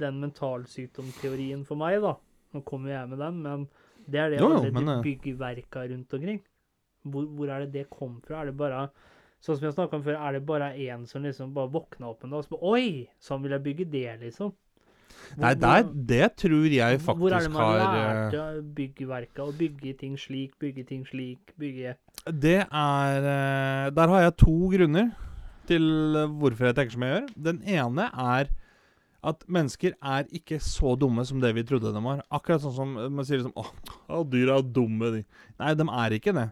[0.01, 2.17] den mentalsykdomteorien for meg, da
[2.51, 3.67] Nå kommer jeg med den, men
[4.11, 6.41] det er det Jo, alle de eh, byggverka rundt omkring.
[7.07, 8.41] Hvor, hvor er det det kom fra?
[8.41, 8.89] Er det bare
[9.41, 12.27] Sånn som jeg snakka om før, er det bare én som liksom bare våkna opp
[12.27, 12.89] en dag og så bare Oi!
[13.23, 14.51] Sånn vil jeg bygge det, liksom.
[15.41, 19.53] Nei, der, det tror jeg faktisk Hvor er det man har eh, lærte byggverka å
[19.57, 21.95] bygge ting slik, bygge ting slik, bygge
[22.27, 25.13] Det er eh, Der har jeg to grunner
[25.71, 25.87] til
[26.19, 27.29] eh, hvorfor jeg tenker som jeg gjør.
[27.51, 28.51] Den ene er
[29.31, 32.23] at mennesker er ikke så dumme som det vi trodde de var.
[32.33, 33.69] Akkurat sånn som man sier liksom Åh,
[34.09, 35.23] å, dyr er dumme, de.
[35.61, 36.49] Nei, de er ikke det.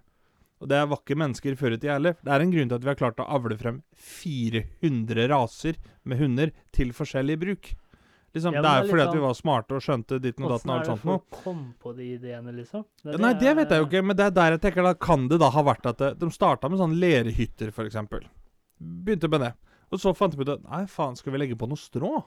[0.59, 2.17] Og det er vakre mennesker før i tida heller.
[2.21, 6.21] Det er en grunn til at vi har klart å avle frem 400 raser med
[6.21, 7.71] hunder til forskjellig bruk.
[8.35, 10.19] Liksom, Ja, det er er jo fordi sånn, at vi sånn- var smarte og skjønte
[10.21, 11.19] ditten og datten og er alt det sånt noe.
[11.19, 12.85] folk kom på de ideene, liksom?
[13.05, 15.29] Ja, Nei, det vet jeg jo ikke, men det er der jeg tenker da kan
[15.29, 18.27] det da ha vært at det, de starta med sånne lerhytter, eksempel.
[18.81, 19.55] Begynte med det.
[19.91, 22.25] Og så fant de ut at nei, faen, skal vi legge på noe strå?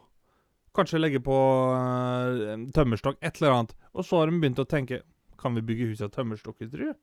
[0.74, 1.36] Kanskje legge på
[1.76, 3.74] uh, tømmerstokk, et eller annet.
[3.94, 5.02] Og så har de begynt å tenke
[5.38, 6.94] kan vi bygge hus av tømmerstokk i du?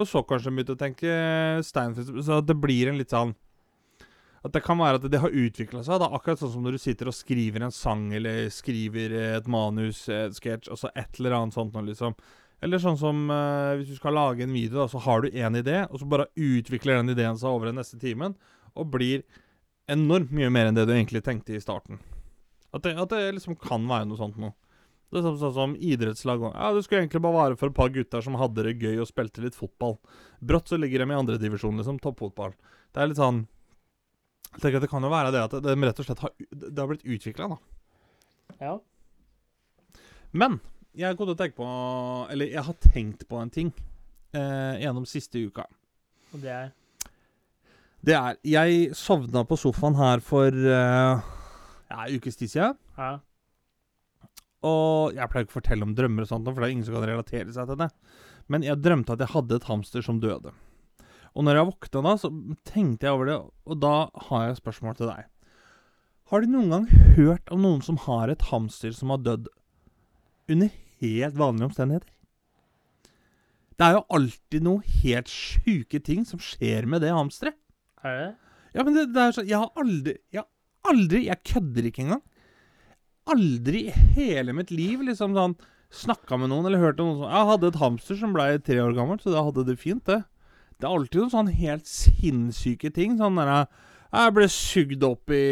[0.00, 3.34] Og så kanskje de begynte å tenke stein, så det blir en litt sånn
[4.40, 6.00] At det kan være at det har utvikla seg.
[6.00, 10.06] da, Akkurat sånn som når du sitter og skriver en sang, eller skriver et manus,
[10.08, 12.16] et sketsj, altså et eller annet sånt noe, liksom.
[12.64, 15.60] Eller sånn som eh, hvis du skal lage en video, da, så har du én
[15.60, 18.36] idé, og så bare utvikler den ideen seg over den neste timen,
[18.76, 19.24] og blir
[19.90, 22.00] enormt mye mer enn det du egentlig tenkte i starten.
[22.72, 24.54] At det, at det liksom kan være noe sånt noe.
[25.10, 26.44] Det er sånn, sånn som idrettslag.
[26.52, 29.08] Ja, Det skulle egentlig bare være for et par gutter som hadde det gøy og
[29.10, 29.96] spilte litt fotball.
[30.38, 31.98] Brått så ligger de i andredivisjon, liksom.
[31.98, 32.54] Toppfotball.
[32.94, 33.48] Det er litt sånn
[34.54, 36.78] Jeg tenker at Det kan jo være det at de rett og slett har, det
[36.78, 37.58] har blitt utvikla, da.
[38.60, 38.74] Ja.
[40.32, 40.58] Men
[40.98, 41.66] jeg har tenkt på
[42.30, 43.70] Eller jeg har tenkt på en ting
[44.34, 45.66] eh, gjennom siste uka.
[46.34, 46.70] Og det er
[48.02, 51.28] Det er Jeg sovna på sofaen her for eh,
[51.90, 52.78] ja, ukes tid siden.
[52.98, 53.18] Ja.
[54.66, 56.94] Og jeg pleier ikke å fortelle om drømmer, og sånt, for det er ingen som
[56.98, 57.88] kan relatere seg til det.
[58.52, 60.52] Men jeg drømte at jeg hadde et hamster som døde.
[61.34, 62.30] Og når jeg våkna da, så
[62.66, 63.36] tenkte jeg over det,
[63.70, 63.94] og da
[64.28, 65.28] har jeg et spørsmål til deg.
[66.30, 69.48] Har du noen gang hørt om noen som har et hamster som har dødd
[70.50, 70.70] under
[71.02, 72.10] helt vanlige omstendigheter?
[73.80, 77.56] Det er jo alltid noen helt sjuke ting som skjer med det hamsteret.
[78.04, 78.30] Er det?
[78.76, 82.04] Ja, men det, det er sånn Jeg har aldri Jeg har aldri Jeg kødder ikke
[82.04, 82.22] engang.
[83.30, 85.56] Aldri i hele mitt liv liksom sånn
[85.90, 88.78] snakka med noen eller hørt om noen som Jeg hadde et hamster som ble tre
[88.84, 90.20] år gammelt, så det hadde det fint, det.
[90.80, 93.18] Det er alltid noen sånn helt sinnssyke ting.
[93.20, 93.66] Sånn derre
[94.10, 95.42] Jeg ble sugd opp i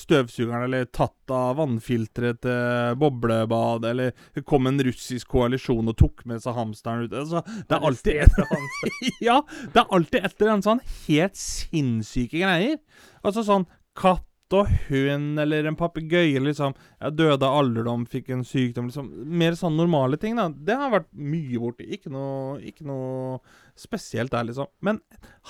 [0.00, 6.24] støvsugeren eller tatt av vannfilteret til boblebad, eller det kom en russisk koalisjon og tok
[6.30, 7.18] med seg hamsteren ut.
[7.24, 8.96] Altså, det er alltid hamster.
[9.20, 9.36] Ja,
[9.74, 10.80] det er alltid etter en sånn
[11.10, 12.80] helt sinnssyke greier.
[13.20, 14.24] Altså sånn katt
[14.56, 16.74] og hund eller en papegøye, liksom.
[17.00, 19.10] Jeg døde av alderdom, fikk en sykdom, liksom.
[19.40, 20.48] Mer sånn normale ting, da.
[20.50, 21.86] Det har vært mye borti.
[21.96, 23.38] Ikke noe, ikke noe
[23.78, 24.70] spesielt der, liksom.
[24.84, 25.02] Men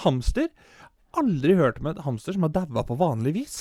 [0.04, 0.50] hamster
[1.18, 3.54] Aldri hørt om et hamster som har daua på vanlig vis.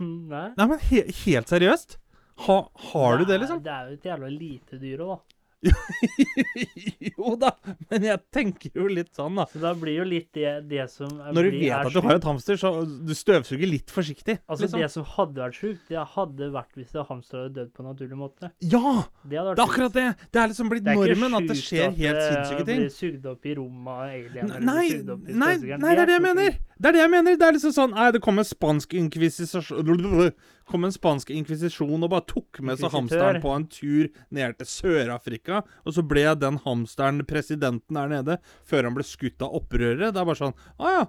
[0.00, 0.48] Nei.
[0.56, 1.98] Nei, men he helt seriøst?
[2.46, 2.56] Ha,
[2.92, 3.60] har du det, liksom?
[3.64, 5.35] Det er jo et jævla lite dyr òg, da.
[7.16, 7.50] jo da,
[7.90, 9.46] men jeg tenker jo litt sånn, da.
[9.50, 12.00] Så da blir jo litt det, det som er- Når du vet er at du
[12.04, 14.38] har et hamster, så du støvsuger litt forsiktig.
[14.46, 14.84] Altså, liksom.
[14.84, 17.90] det som hadde vært sjukt, det hadde vært hvis det hamster hadde dødd på en
[17.92, 18.52] naturlig måte.
[18.60, 18.94] Ja!
[19.24, 20.06] Det Det er akkurat det!
[20.32, 22.84] Det er liksom blitt er ikke normen at det sjukt skjer helt det sinnssyke ting.
[22.84, 24.54] blir sugd opp i rommet av alien.
[24.66, 24.86] Nei,
[25.26, 26.58] nei, nei, det er det jeg mener!
[26.76, 27.36] Det er det jeg mener.
[27.40, 30.32] Det er liksom sånn Nei, det kom en spansk inkvisisjon
[30.70, 34.68] Kom en spansk inkvisisjon og bare tok med seg hamsteren på en tur ned til
[34.68, 40.10] Sør-Afrika, og så ble den hamsteren presidenten der nede før han ble skutt av opprørere.
[40.10, 41.04] Det er bare sånn Å ja.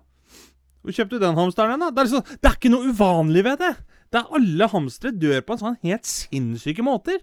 [0.86, 1.89] Hvor kjøpte du den hamsteren hen, da?
[1.91, 3.73] Det er, liksom, det er ikke noe uvanlig ved det.
[4.13, 7.19] Det er Alle hamstere dør på en sånn helt sinnssyke måter.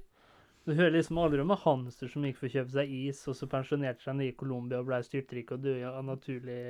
[0.65, 3.39] Du hører liksom aldri om en hamster som gikk for å kjøpe seg is, og
[3.39, 6.61] så pensjonerte seg nede i Colombia og ble styrtrik og døde av naturlig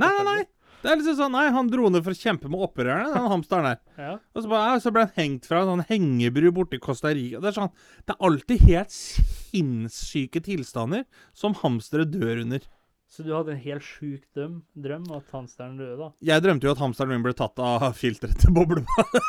[0.00, 0.42] Nei, nei, nei.
[0.84, 3.70] Det er liksom sånn Nei, han dro ned for å kjempe med opprørerne, den hamsteren
[3.70, 3.78] der.
[3.96, 4.10] Ja.
[4.36, 7.40] Og så, bare, så ble han hengt fra en sånn hengebru borti Costa Rica.
[7.40, 7.72] Det er sånn
[8.04, 12.60] Det er alltid helt sinnssyke tilstander som hamstere dør under.
[13.08, 16.10] Så du hadde en helt sjuk drøm, drøm at hamsteren døde, da?
[16.26, 19.22] Jeg drømte jo at hamsteren min ble tatt av filteret til boblebadet.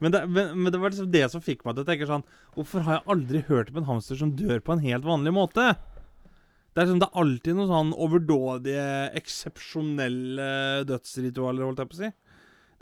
[0.00, 2.24] men, det, men, men det var liksom det som fikk meg til å tenke sånn
[2.54, 5.74] Hvorfor har jeg aldri hørt om en hamster som dør på en helt vanlig måte?
[6.72, 8.84] Det er, sånn, det er alltid noen sånn overdådige,
[9.20, 10.46] eksepsjonelle
[10.88, 12.10] dødsritualer, holdt jeg på å si.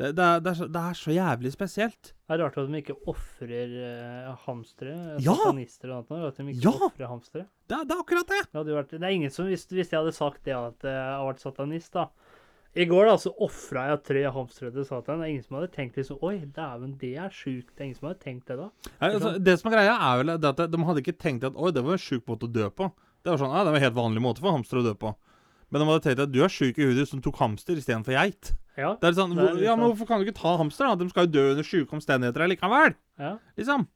[0.00, 2.12] Det, det, er, det, er så, det er så jævlig spesielt.
[2.24, 4.94] Det er rart at de ikke ofrer uh, hamstere.
[5.20, 5.34] Ja!
[5.36, 6.72] Satanister og noe, at de ikke Ja!
[6.86, 7.44] ofrer hamstere.
[7.68, 8.38] Det, er- det akkurat det.
[8.70, 11.26] Vært, det er ingen som, hvis, hvis jeg hadde sagt det at eh, jeg har
[11.28, 12.06] vært satanist, da.
[12.78, 15.18] I går da, så ofra jeg tre hamstere til Satan.
[15.20, 17.72] Det er ingen som hadde tenkt liksom Oi, dæven, det er sjukt.
[17.74, 18.68] Det er ingen som hadde tenkt det da.
[19.02, 21.58] Nei, altså, det som er greia, er vel det at de hadde ikke tenkt at
[21.58, 22.88] Oi, det var en sjuk måte å dø på.
[23.24, 25.12] Det var sånn, ja, det var en helt vanlig måte for hamster å dø på.
[25.70, 28.52] Men de hadde tenkt at du er sjuk i hudet som tok hamster istedenfor geit.
[28.80, 28.94] Ja.
[28.98, 29.92] Det er sånn, Det er hvor, ja, men sånn.
[29.92, 30.88] Hvorfor kan du ikke ta hamster?
[30.88, 30.96] da?
[30.98, 32.96] De skal jo dø under sjuke omstendigheter likevel.
[33.20, 33.36] ja.
[33.60, 33.86] Liksom.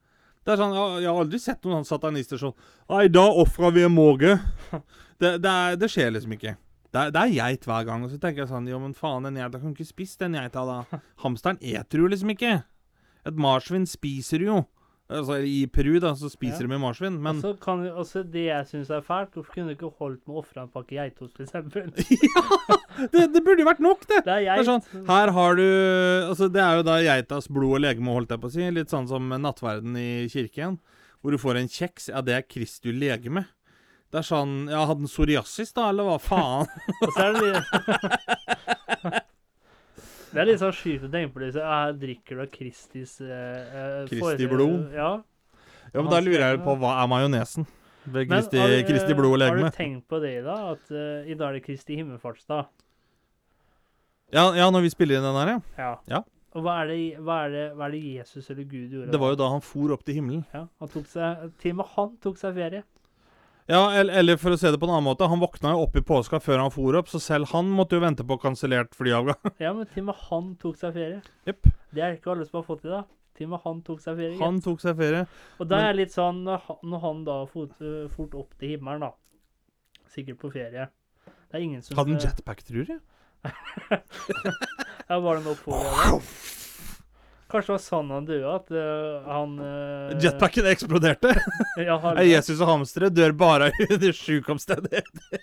[0.44, 2.52] Det er sånn, Jeg, jeg har aldri sett noen satanister sånn
[2.92, 4.34] Nei, da ofra vi en måge.
[5.22, 6.56] Det, det, er, det skjer liksom ikke.
[6.92, 8.02] Det det er geit hver gang.
[8.04, 10.64] Og så tenker jeg sånn Jo, men faen, den geita kan ikke spise den geita,
[10.68, 11.00] da.
[11.22, 12.50] Hamsteren eter jo liksom ikke.
[13.24, 14.58] Et marsvin spiser jo.
[15.12, 16.68] Altså, I Peru da, så spiser Ja.
[16.72, 19.90] de marsvin, men altså, kan altså, det jeg syns er fælt, hvorfor kunne du ikke
[20.00, 21.52] holdt med å ofre en pakke geitost, f.eks.?
[22.24, 23.08] Ja!
[23.12, 24.22] Det, det burde jo vært nok, det.
[24.24, 25.64] Det er er sånn, her har du
[26.30, 28.70] Altså, det er jo da geitas blod og legeme, holdt jeg på å si.
[28.72, 30.78] Litt sånn som nattverden i kirken,
[31.20, 32.08] hvor du får en kjeks.
[32.14, 33.44] Ja, det er Kristi legeme.
[34.14, 36.70] Det er sånn Ja, hadde den psoriasis, da, eller hva faen?
[37.02, 39.23] Og så er det
[40.34, 41.52] Det er litt sånn sjukt å tenke på det.
[41.54, 44.90] Så, ja, drikker du av Kristis eh, eh, Kristi blod?
[44.94, 45.12] Ja.
[45.92, 47.68] Ja, men da lurer jeg på hva er majonesen?
[48.04, 50.56] Ved Kristi, har Kristi blod og Har du tenkt på det, da?
[50.74, 52.66] At uh, i dag er det Kristi himmelfartsdag?
[54.34, 55.60] Ja, ja, når vi spiller inn den her, ja.
[55.78, 55.92] Ja.
[56.10, 56.20] Ja.
[56.54, 59.12] Og hva er, det, hva, er det, hva er det Jesus eller Gud gjorde?
[59.14, 60.44] Det var jo da han for opp til himmelen.
[60.54, 62.84] Ja, han tok seg, Til og med han tok seg ferie.
[63.66, 66.02] Ja, eller, for å se det på en annen måte, han våkna jo opp i
[66.04, 69.40] påska før han for opp, så selv han måtte jo vente på kansellert flyavgang.
[69.64, 71.20] Ja, men til og med han tok seg ferie.
[71.48, 71.70] Yep.
[71.96, 73.02] Det er ikke alle som har fått det, da.
[73.38, 74.36] Til og med han tok seg ferie.
[74.42, 75.22] Han tok seg ferie.
[75.58, 78.74] Og da men- er jeg litt sånn Når han, da fot, øh, fort opp til
[78.76, 79.10] himmelen, da
[80.14, 80.84] Sikkert på ferie
[81.24, 83.00] Det er ingen som Hadde han jetpack, tror jeg?
[85.08, 86.20] Ja, var det noe på det?
[87.54, 91.30] Kanskje det var sånn han døde, at uh, han uh, Jetpacken eksploderte.
[91.86, 95.38] Ja, Jesus og hamstere dør bare under sjuke omstendigheter.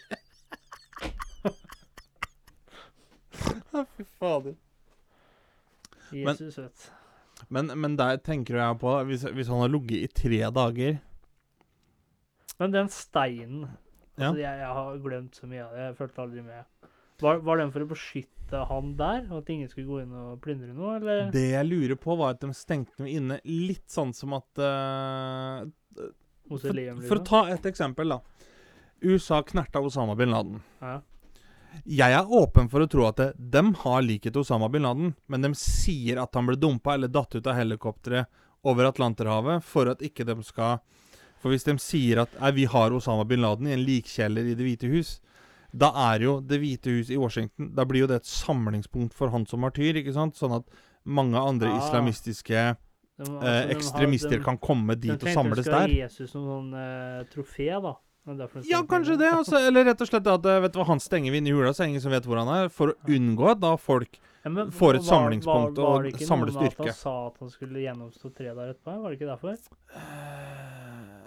[3.95, 4.57] Fy fader.
[6.11, 6.91] Jesus, vet
[7.47, 10.97] Men, men der tenker jeg på Hvis, hvis han har ligget i tre dager
[12.59, 13.61] Men den steinen
[14.19, 14.27] Ja.
[14.27, 15.85] altså, jeg, jeg har glemt så mye av det.
[15.85, 16.89] Jeg fulgte aldri med.
[17.21, 19.25] Var, var den for å beskytte han der?
[19.37, 21.27] At ingen skulle gå inn og plyndre noe, eller?
[21.33, 25.63] Det jeg lurer på, var at de stengte noe inne litt sånn som at uh,
[26.49, 27.23] for, for å liksom?
[27.29, 28.19] ta et eksempel, da.
[29.01, 30.59] USA knerta Osama bin Laden.
[30.81, 30.99] Ja.
[31.87, 35.13] Jeg er åpen for å tro at det, dem har likhet til Osama bin Laden,
[35.31, 39.89] men de sier at han ble dumpa eller datt ut av helikopteret over Atlanterhavet for
[39.89, 40.81] at ikke de skal
[41.41, 44.67] For hvis de sier at vi har Osama bin Laden i en likkjeller i Det
[44.67, 45.15] hvite hus,
[45.73, 49.29] da er jo Det hvite hus i Washington Da blir jo det et samlingspunkt for
[49.29, 50.35] han som martyr, ikke sant?
[50.35, 50.65] Sånn at
[51.05, 51.79] mange andre Ah.
[51.79, 52.49] islamistiske
[53.17, 55.63] De- altså, eh, de har- ekstremister de- kan komme de dit og samles der.
[55.63, 55.87] de skulle ha.
[55.87, 57.95] Jesus som sånn eh, trofé, da.
[58.23, 59.31] De Ja, kanskje det.
[59.33, 61.51] Altså, eller rett og slett at eh, Vet du hva, han stenger vi inn i
[61.51, 62.69] hula, så ingen som vet hvor han er.
[62.69, 66.03] For å unngå at da folk Ja, men får et var- samlingspunkt var- var og
[66.03, 66.79] det ikke noe med styrke.
[66.81, 69.01] At han sa at han skulle gjennomstå tre der etterpå?
[69.01, 69.57] Var det ikke derfor?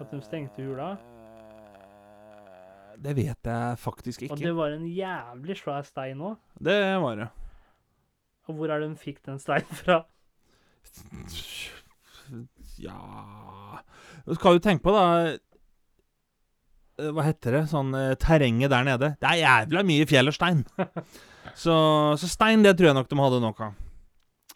[0.00, 0.98] At de stengte hula?
[3.04, 4.32] Det vet jeg faktisk ikke.
[4.32, 6.38] Og det var en jævlig svær stein òg.
[6.56, 7.28] Det var det.
[8.48, 10.02] Og hvor er det hun fikk den steinen fra?
[12.80, 12.96] Ja
[14.24, 17.62] Nå skal du tenke på, da eh, Hva heter det?
[17.72, 19.12] Sånn eh, terrenget der nede.
[19.20, 20.62] Det er jævla mye fjell og stein.
[21.64, 21.74] så,
[22.20, 23.80] så stein, det tror jeg nok de hadde nok av.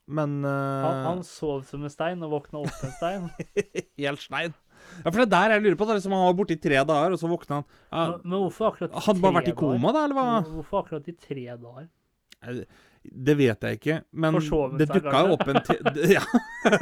[0.08, 0.84] Men uh...
[0.86, 3.28] Han, han sov som en stein og våkna opp en stein.
[4.00, 4.56] Helt stein.
[5.04, 5.86] Ja, for det er der jeg lurer på.
[5.86, 7.64] Det er liksom Han var borte i tre dager, og så våkna han.
[7.92, 10.26] Ja, Men, men hvorfor akkurat i hadde bare vært i koma, da, eller hva?
[10.42, 11.88] Hvor- Hvorfor akkurat i tre dager?
[13.08, 14.34] Det vet jeg ikke, men
[14.78, 15.76] det dukka jo opp en te
[16.16, 16.22] ja.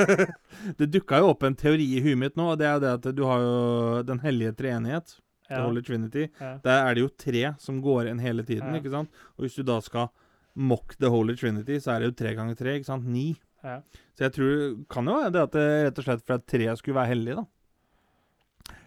[0.79, 3.09] Det dukka jo opp en teori i huet mitt nå, og det er det at
[3.17, 5.17] du har jo Den hellige treenighet,
[5.47, 6.27] The Ja, Holy Trinity.
[6.41, 6.57] ja.
[6.65, 8.81] Der er det jo tre som går inn hele tiden, Ja.
[8.81, 9.11] ikke sant?
[9.39, 10.09] Og hvis du da skal
[10.57, 13.05] mock The Holy Trinity, så er det jo tre ganger tre, ikke sant?
[13.07, 13.37] Ni.
[13.63, 13.81] Ja.
[14.19, 16.67] Så jeg tror Kan jo være det at det rett og slett for at tre
[16.77, 17.45] skulle være hellig, da.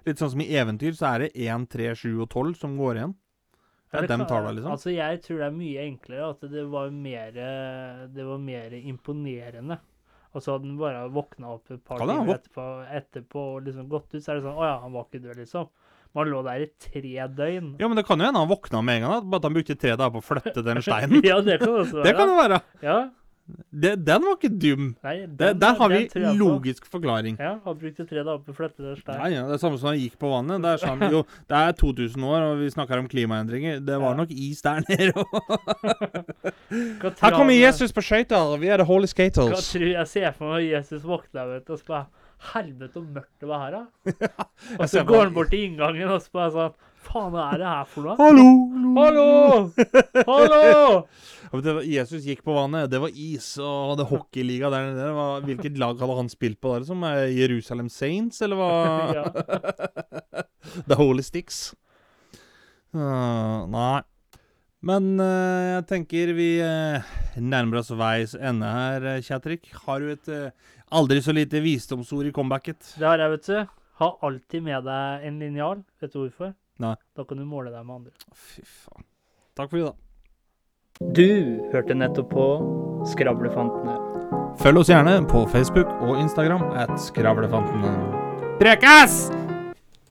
[0.05, 2.95] Litt sånn som i eventyr, så er det én, tre, sju og tolv som går
[3.01, 3.15] igjen.
[3.89, 4.71] Det er dem tar det, liksom.
[4.75, 7.31] Altså, jeg tror det er mye enklere at det var mer
[8.13, 9.79] Det var mer imponerende.
[10.29, 12.65] Altså hadde han bare våkna opp et par timer våk- etterpå,
[12.99, 15.39] etterpå og liksom gått ut, så er det sånn Å ja, han var ikke død,
[15.41, 15.69] liksom.
[16.13, 17.71] Man lå der i tre døgn.
[17.81, 19.75] Ja, men det kan jo hende han våkna med en gang, bare at han brukte
[19.77, 21.21] tre dager på å flytte den steinen.
[21.25, 22.05] ja, det kan også være.
[22.05, 22.62] Det kan jo være.
[22.85, 22.99] Ja.
[23.71, 24.95] Det, den var ikke dum.
[25.03, 26.38] Nei, den- der har den vi logisk på.
[26.38, 27.38] logisk forklaring.
[27.39, 29.31] Ja, han brukte tre dager på å flytte den Ja, steinen.
[29.33, 30.62] ja, Det er samme som han gikk på vannet.
[30.62, 33.79] Det er sånn, jo, det er 2000 år, og vi snakker om klimaendringer.
[33.85, 34.17] Det var Ja.
[34.21, 35.25] nok is der nede òg.
[37.21, 38.57] Her kommer Jesus på skøyter.
[38.59, 39.71] Vi er The Holy Hva Skaters.
[39.73, 42.05] tror jeg ser for meg Jesus våkner vet og så bare
[42.53, 44.27] Helvete, så mørkt det var her, da.
[44.79, 46.73] og så går han bort til inngangen og så bare sånn
[47.09, 48.15] Faen, er det her for noe?
[48.19, 48.49] Hallo!
[48.99, 49.29] Hallo!
[50.27, 50.59] Hallo!
[51.41, 52.91] Ja, men det var, Jesus gikk på vannet.
[52.91, 55.07] Det var is, og hadde hockeyliga der nede.
[55.17, 56.85] Var, hvilket lag hadde han spilt på der?
[56.85, 58.69] Som er Jerusalem Saints, eller hva?
[59.17, 59.25] ja.
[60.91, 61.71] The Holy Sticks.
[62.93, 64.03] Uh, nei.
[64.85, 67.09] Men uh, jeg tenker vi uh,
[67.41, 69.65] nærmer oss veis ende her, Kjatrik.
[69.65, 69.83] Kjetrik.
[69.87, 72.93] Har du et eh, aldri så lite visdomsord i comebacket?
[73.01, 73.77] Det har jeg, vet du.
[73.99, 75.85] Ha alltid med deg en linjal.
[75.99, 76.53] Vet du hvorfor?
[76.79, 76.95] Nei.
[77.15, 78.13] Da kan du måle deg med andre.
[78.33, 79.03] Fy faen.
[79.59, 79.97] Takk for i dag.
[81.15, 81.29] Du
[81.73, 82.47] hørte nettopp på
[83.07, 83.97] Skravlefantene.
[84.59, 87.93] Følg oss gjerne på Facebook og Instagram at Skravlefantene.
[88.59, 89.21] Prekas!